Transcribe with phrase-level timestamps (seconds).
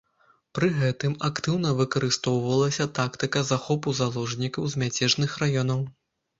[0.59, 5.89] Пры гэтым актыўна выкарыстоўвалася тактыка захопу заложнікаў з мяцежных раёнаў.